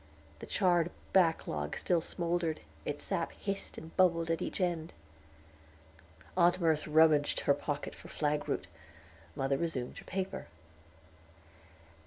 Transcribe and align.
The 0.39 0.47
charred 0.47 0.89
backlog 1.13 1.77
still 1.77 2.01
smoldered, 2.01 2.61
its 2.85 3.03
sap 3.03 3.31
hissed 3.33 3.77
and 3.77 3.95
bubbled 3.97 4.31
at 4.31 4.41
each 4.41 4.59
end. 4.59 4.93
Aunt 6.35 6.59
Merce 6.59 6.87
rummaged 6.87 7.41
her 7.41 7.53
pocket 7.53 7.93
for 7.93 8.07
flagroot; 8.07 8.65
mother 9.35 9.57
resumed 9.59 9.99
her 9.99 10.05
paper. 10.05 10.47